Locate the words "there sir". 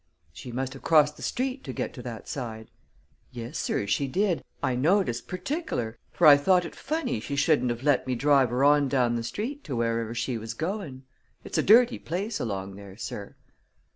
12.77-13.35